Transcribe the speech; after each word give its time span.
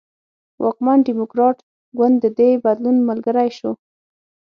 واکمن 0.63 0.99
ډیموکراټ 1.07 1.57
ګوند 1.97 2.15
د 2.23 2.25
دې 2.37 2.49
بدلون 2.65 2.97
ملګری 3.09 3.49
شو. 3.57 3.71